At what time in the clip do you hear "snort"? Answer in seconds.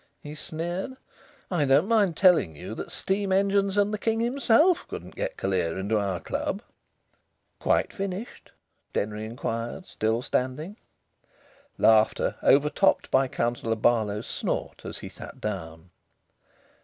14.25-14.85